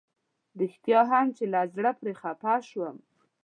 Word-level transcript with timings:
رښتيا 0.59 1.01
هم 1.11 1.27
چې 1.37 1.43
له 1.53 1.61
زړه 1.75 1.91
پرې 1.99 2.13
خفه 2.21 2.53
شوم. 2.69 2.97